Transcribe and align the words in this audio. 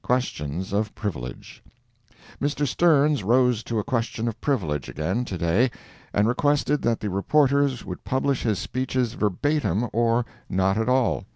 QUESTIONS 0.00 0.72
OF 0.72 0.94
PRIVILEGE 0.94 1.62
Mr. 2.40 2.66
STERNS 2.66 3.22
rose 3.22 3.62
to 3.64 3.78
a 3.78 3.84
question 3.84 4.28
of 4.28 4.40
privilege 4.40 4.88
again, 4.88 5.26
to 5.26 5.36
day, 5.36 5.70
and 6.14 6.26
requested 6.26 6.80
that 6.80 7.00
the 7.00 7.10
reporters 7.10 7.84
would 7.84 8.02
publish 8.02 8.44
his 8.44 8.58
speeches 8.58 9.12
verbatim 9.12 9.90
or 9.92 10.24
not 10.48 10.78
at 10.78 10.88
all. 10.88 11.26